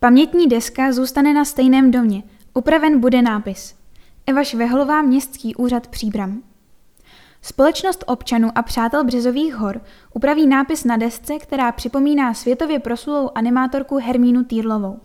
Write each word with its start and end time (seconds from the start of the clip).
Pamětní 0.00 0.46
deska 0.46 0.92
zůstane 0.92 1.34
na 1.34 1.44
stejném 1.44 1.90
domě. 1.90 2.22
Upraven 2.54 3.00
bude 3.00 3.22
nápis. 3.22 3.74
Eva 4.26 4.44
Švehlová, 4.44 5.02
Městský 5.02 5.54
úřad 5.54 5.86
Příbram. 5.86 6.42
Společnost 7.42 8.04
občanů 8.06 8.50
a 8.54 8.62
přátel 8.62 9.04
Březových 9.04 9.54
hor 9.54 9.80
upraví 10.14 10.46
nápis 10.46 10.84
na 10.84 10.96
desce, 10.96 11.38
která 11.38 11.72
připomíná 11.72 12.34
světově 12.34 12.78
proslulou 12.78 13.30
animátorku 13.34 13.96
Hermínu 13.96 14.44
Týrlovou. 14.44 15.00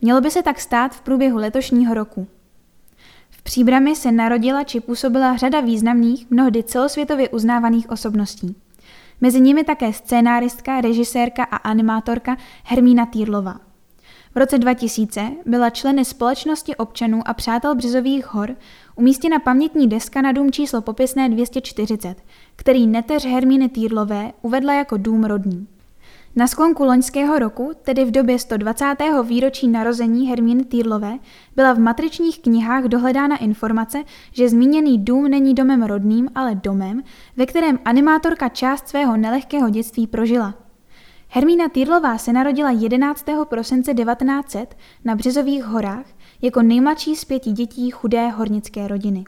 Mělo 0.00 0.20
by 0.20 0.30
se 0.30 0.42
tak 0.42 0.60
stát 0.60 0.94
v 0.94 1.00
průběhu 1.00 1.38
letošního 1.38 1.94
roku. 1.94 2.26
V 3.30 3.42
Příbrami 3.42 3.96
se 3.96 4.12
narodila 4.12 4.64
či 4.64 4.80
působila 4.80 5.36
řada 5.36 5.60
významných, 5.60 6.30
mnohdy 6.30 6.62
celosvětově 6.62 7.28
uznávaných 7.28 7.90
osobností. 7.90 8.56
Mezi 9.20 9.40
nimi 9.40 9.64
také 9.64 9.92
scénáristka, 9.92 10.80
režisérka 10.80 11.44
a 11.44 11.56
animátorka 11.56 12.36
Hermína 12.64 13.06
Týrlová. 13.06 13.65
V 14.36 14.38
roce 14.38 14.58
2000 14.58 15.32
byla 15.46 15.70
členy 15.70 16.04
Společnosti 16.04 16.76
občanů 16.76 17.20
a 17.24 17.34
přátel 17.34 17.74
Březových 17.74 18.34
hor 18.34 18.56
umístěna 18.96 19.38
pamětní 19.38 19.88
deska 19.88 20.22
na 20.22 20.32
dům 20.32 20.52
číslo 20.52 20.80
popisné 20.80 21.28
240, 21.28 22.16
který 22.56 22.86
neteř 22.86 23.24
Hermíny 23.24 23.68
Týrlové 23.68 24.32
uvedla 24.42 24.74
jako 24.74 24.96
dům 24.96 25.24
rodný. 25.24 25.66
Na 26.36 26.46
sklonku 26.46 26.84
loňského 26.84 27.38
roku, 27.38 27.72
tedy 27.82 28.04
v 28.04 28.10
době 28.10 28.38
120. 28.38 28.94
výročí 29.24 29.68
narození 29.68 30.28
Hermíny 30.28 30.64
Týrlové, 30.64 31.18
byla 31.56 31.72
v 31.72 31.78
matričních 31.78 32.38
knihách 32.38 32.84
dohledána 32.84 33.36
informace, 33.36 34.02
že 34.32 34.48
zmíněný 34.48 34.98
dům 34.98 35.28
není 35.28 35.54
domem 35.54 35.82
rodným, 35.82 36.28
ale 36.34 36.54
domem, 36.54 37.02
ve 37.36 37.46
kterém 37.46 37.78
animátorka 37.84 38.48
část 38.48 38.88
svého 38.88 39.16
nelehkého 39.16 39.70
dětství 39.70 40.06
prožila– 40.06 40.54
Hermína 41.36 41.68
Týrlová 41.68 42.18
se 42.18 42.32
narodila 42.32 42.70
11. 42.70 43.24
prosince 43.44 43.94
1900 43.94 44.76
na 45.04 45.14
Březových 45.14 45.64
horách 45.64 46.06
jako 46.42 46.62
nejmladší 46.62 47.16
z 47.16 47.24
pěti 47.24 47.52
dětí 47.52 47.90
chudé 47.90 48.28
hornické 48.28 48.88
rodiny. 48.88 49.24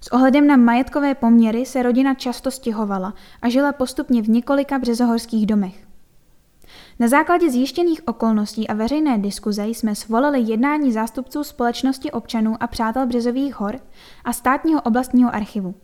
S 0.00 0.12
ohledem 0.12 0.46
na 0.46 0.56
majetkové 0.56 1.14
poměry 1.14 1.66
se 1.66 1.82
rodina 1.82 2.14
často 2.14 2.50
stěhovala 2.50 3.14
a 3.42 3.48
žila 3.48 3.72
postupně 3.72 4.22
v 4.22 4.28
několika 4.28 4.78
březohorských 4.78 5.46
domech. 5.46 5.86
Na 6.98 7.08
základě 7.08 7.50
zjištěných 7.50 8.08
okolností 8.08 8.68
a 8.68 8.74
veřejné 8.74 9.18
diskuze 9.18 9.66
jsme 9.66 9.94
svolali 9.94 10.40
jednání 10.40 10.92
zástupců 10.92 11.44
společnosti 11.44 12.10
občanů 12.10 12.56
a 12.60 12.66
přátel 12.66 13.06
Březových 13.06 13.60
hor 13.60 13.80
a 14.24 14.32
státního 14.32 14.80
oblastního 14.80 15.34
archivu. 15.34 15.74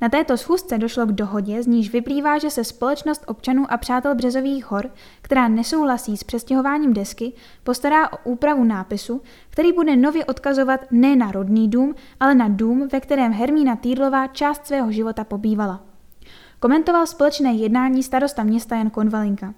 Na 0.00 0.08
této 0.08 0.36
schůzce 0.36 0.78
došlo 0.78 1.06
k 1.06 1.12
dohodě, 1.12 1.62
z 1.62 1.66
níž 1.66 1.92
vyplývá, 1.92 2.38
že 2.38 2.50
se 2.50 2.64
společnost 2.64 3.24
občanů 3.26 3.66
a 3.68 3.76
přátel 3.76 4.14
Březových 4.14 4.70
hor, 4.70 4.90
která 5.22 5.48
nesouhlasí 5.48 6.16
s 6.16 6.24
přestěhováním 6.24 6.92
desky, 6.92 7.32
postará 7.64 8.12
o 8.12 8.16
úpravu 8.24 8.64
nápisu, 8.64 9.22
který 9.50 9.72
bude 9.72 9.96
nově 9.96 10.24
odkazovat 10.24 10.80
ne 10.90 11.16
na 11.16 11.32
rodný 11.32 11.68
dům, 11.68 11.94
ale 12.20 12.34
na 12.34 12.48
dům, 12.48 12.88
ve 12.92 13.00
kterém 13.00 13.32
Hermína 13.32 13.76
Týrlová 13.76 14.26
část 14.26 14.66
svého 14.66 14.92
života 14.92 15.24
pobývala. 15.24 15.80
Komentoval 16.60 17.06
společné 17.06 17.52
jednání 17.52 18.02
starosta 18.02 18.42
města 18.42 18.76
Jan 18.76 18.90
Konvalinka. 18.90 19.54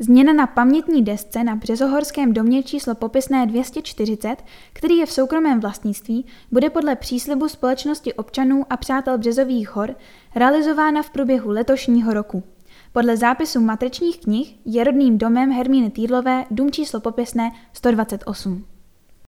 Změna 0.00 0.32
na 0.32 0.46
pamětní 0.46 1.02
desce 1.02 1.44
na 1.44 1.56
Březohorském 1.56 2.32
domě 2.32 2.62
číslo 2.62 2.94
popisné 2.94 3.46
240, 3.46 4.36
který 4.72 4.96
je 4.96 5.06
v 5.06 5.12
soukromém 5.12 5.60
vlastnictví, 5.60 6.26
bude 6.52 6.70
podle 6.70 6.96
příslibu 6.96 7.48
společnosti 7.48 8.14
občanů 8.14 8.64
a 8.70 8.76
přátel 8.76 9.18
Březových 9.18 9.70
hor 9.76 9.94
realizována 10.34 11.02
v 11.02 11.10
průběhu 11.10 11.50
letošního 11.50 12.14
roku. 12.14 12.42
Podle 12.92 13.16
zápisu 13.16 13.60
matričních 13.60 14.20
knih 14.20 14.54
je 14.64 14.84
rodným 14.84 15.18
domem 15.18 15.50
Hermíny 15.52 15.90
Týdlové 15.90 16.44
dům 16.50 16.70
číslo 16.70 17.00
popisné 17.00 17.50
128. 17.72 18.77